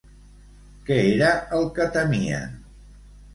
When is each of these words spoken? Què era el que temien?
Què 0.87 0.97
era 1.09 1.27
el 1.59 1.69
que 1.77 1.87
temien? 1.99 2.57